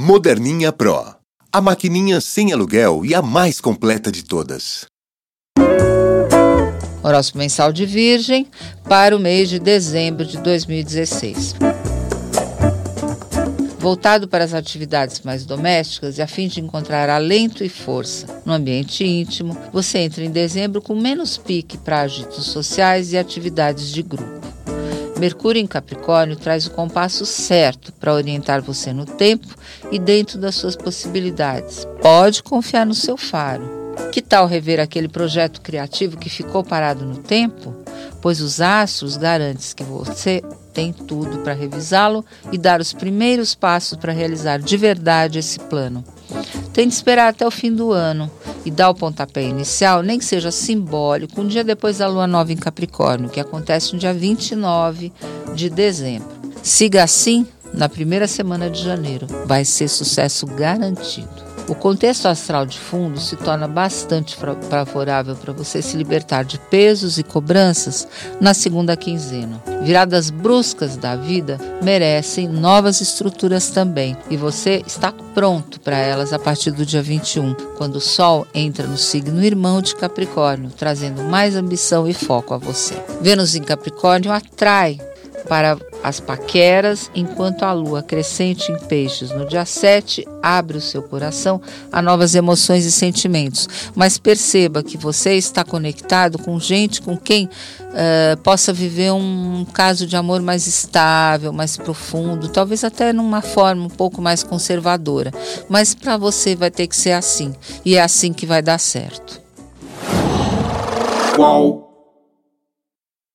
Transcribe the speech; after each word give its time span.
Moderninha 0.00 0.70
Pro. 0.70 1.16
A 1.52 1.60
maquininha 1.60 2.20
sem 2.20 2.52
aluguel 2.52 3.04
e 3.04 3.16
a 3.16 3.20
mais 3.20 3.60
completa 3.60 4.12
de 4.12 4.22
todas. 4.22 4.86
Horóscopo 7.02 7.38
mensal 7.38 7.72
de 7.72 7.84
Virgem 7.84 8.46
para 8.88 9.16
o 9.16 9.18
mês 9.18 9.48
de 9.48 9.58
dezembro 9.58 10.24
de 10.24 10.38
2016. 10.38 11.56
Voltado 13.80 14.28
para 14.28 14.44
as 14.44 14.54
atividades 14.54 15.22
mais 15.22 15.44
domésticas 15.44 16.18
e 16.18 16.22
a 16.22 16.28
fim 16.28 16.46
de 16.46 16.60
encontrar 16.60 17.10
alento 17.10 17.64
e 17.64 17.68
força 17.68 18.40
no 18.46 18.52
ambiente 18.52 19.04
íntimo, 19.04 19.58
você 19.72 19.98
entra 19.98 20.22
em 20.22 20.30
dezembro 20.30 20.80
com 20.80 20.94
menos 20.94 21.36
pique 21.36 21.76
para 21.76 22.02
agitos 22.02 22.44
sociais 22.44 23.12
e 23.12 23.18
atividades 23.18 23.90
de 23.90 24.04
grupo. 24.04 24.37
Mercúrio 25.18 25.60
em 25.60 25.66
Capricórnio 25.66 26.36
traz 26.36 26.66
o 26.66 26.70
compasso 26.70 27.26
certo 27.26 27.92
para 27.92 28.14
orientar 28.14 28.62
você 28.62 28.92
no 28.92 29.04
tempo 29.04 29.48
e 29.90 29.98
dentro 29.98 30.38
das 30.38 30.54
suas 30.54 30.76
possibilidades. 30.76 31.86
Pode 32.00 32.42
confiar 32.42 32.86
no 32.86 32.94
seu 32.94 33.16
faro. 33.16 33.78
Que 34.12 34.22
tal 34.22 34.46
rever 34.46 34.78
aquele 34.78 35.08
projeto 35.08 35.60
criativo 35.60 36.16
que 36.16 36.30
ficou 36.30 36.62
parado 36.62 37.04
no 37.04 37.18
tempo? 37.18 37.74
Pois 38.22 38.40
os 38.40 38.60
astros 38.60 39.16
garantem 39.16 39.74
que 39.74 39.82
você 39.82 40.42
tem 40.72 40.92
tudo 40.92 41.38
para 41.38 41.52
revisá-lo 41.52 42.24
e 42.52 42.58
dar 42.58 42.80
os 42.80 42.92
primeiros 42.92 43.54
passos 43.54 43.98
para 43.98 44.12
realizar 44.12 44.60
de 44.60 44.76
verdade 44.76 45.40
esse 45.40 45.58
plano. 45.58 46.04
Tente 46.72 46.94
esperar 46.94 47.28
até 47.28 47.44
o 47.44 47.50
fim 47.50 47.72
do 47.72 47.90
ano 47.90 48.30
e 48.68 48.70
dar 48.70 48.90
o 48.90 48.94
pontapé 48.94 49.42
inicial, 49.44 50.02
nem 50.02 50.18
que 50.18 50.24
seja 50.26 50.50
simbólico, 50.50 51.40
um 51.40 51.46
dia 51.46 51.64
depois 51.64 51.98
da 51.98 52.06
lua 52.06 52.26
nova 52.26 52.52
em 52.52 52.56
Capricórnio, 52.56 53.30
que 53.30 53.40
acontece 53.40 53.94
no 53.94 53.98
dia 53.98 54.12
29 54.12 55.10
de 55.54 55.70
dezembro. 55.70 56.28
Siga 56.62 57.02
assim 57.02 57.46
na 57.72 57.88
primeira 57.88 58.28
semana 58.28 58.68
de 58.68 58.84
janeiro. 58.84 59.26
Vai 59.46 59.64
ser 59.64 59.88
sucesso 59.88 60.46
garantido. 60.46 61.47
O 61.68 61.74
contexto 61.74 62.26
astral 62.26 62.64
de 62.64 62.78
fundo 62.78 63.20
se 63.20 63.36
torna 63.36 63.68
bastante 63.68 64.34
favorável 64.70 65.36
para 65.36 65.52
você 65.52 65.82
se 65.82 65.98
libertar 65.98 66.42
de 66.42 66.58
pesos 66.58 67.18
e 67.18 67.22
cobranças 67.22 68.08
na 68.40 68.54
segunda 68.54 68.96
quinzena. 68.96 69.62
Viradas 69.82 70.30
bruscas 70.30 70.96
da 70.96 71.14
vida 71.14 71.58
merecem 71.82 72.48
novas 72.48 73.02
estruturas 73.02 73.68
também, 73.68 74.16
e 74.30 74.36
você 74.36 74.82
está 74.86 75.12
pronto 75.34 75.78
para 75.80 75.98
elas 75.98 76.32
a 76.32 76.38
partir 76.38 76.70
do 76.70 76.86
dia 76.86 77.02
21, 77.02 77.54
quando 77.76 77.96
o 77.96 78.00
Sol 78.00 78.46
entra 78.54 78.86
no 78.86 78.96
signo 78.96 79.44
irmão 79.44 79.82
de 79.82 79.94
Capricórnio, 79.94 80.70
trazendo 80.70 81.22
mais 81.22 81.54
ambição 81.54 82.08
e 82.08 82.14
foco 82.14 82.54
a 82.54 82.58
você. 82.58 82.94
Vênus 83.20 83.54
em 83.54 83.62
Capricórnio 83.62 84.32
atrai 84.32 84.98
para 85.46 85.76
as 86.08 86.20
paqueras, 86.20 87.10
enquanto 87.14 87.62
a 87.62 87.72
lua 87.72 88.02
crescente 88.02 88.72
em 88.72 88.78
peixes 88.78 89.30
no 89.30 89.46
dia 89.46 89.64
7 89.64 90.26
abre 90.42 90.78
o 90.78 90.80
seu 90.80 91.02
coração 91.02 91.60
a 91.92 92.00
novas 92.00 92.34
emoções 92.34 92.84
e 92.84 92.92
sentimentos. 92.92 93.68
Mas 93.94 94.18
perceba 94.18 94.82
que 94.82 94.96
você 94.96 95.34
está 95.34 95.64
conectado 95.64 96.38
com 96.38 96.58
gente 96.58 97.02
com 97.02 97.16
quem 97.16 97.44
uh, 97.44 98.36
possa 98.42 98.72
viver 98.72 99.12
um 99.12 99.66
caso 99.72 100.06
de 100.06 100.16
amor 100.16 100.40
mais 100.40 100.66
estável, 100.66 101.52
mais 101.52 101.76
profundo, 101.76 102.48
talvez 102.48 102.84
até 102.84 103.12
numa 103.12 103.42
forma 103.42 103.84
um 103.84 103.90
pouco 103.90 104.20
mais 104.20 104.42
conservadora. 104.42 105.32
Mas 105.68 105.94
para 105.94 106.16
você 106.16 106.56
vai 106.56 106.70
ter 106.70 106.86
que 106.86 106.96
ser 106.96 107.12
assim, 107.12 107.54
e 107.84 107.96
é 107.96 108.02
assim 108.02 108.32
que 108.32 108.46
vai 108.46 108.62
dar 108.62 108.78
certo. 108.78 109.40
Qual? 111.36 111.87